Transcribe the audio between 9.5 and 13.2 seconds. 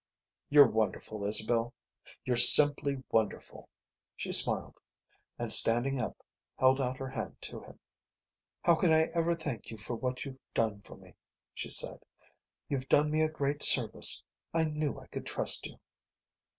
you for what you've done for me?" she said. "You've done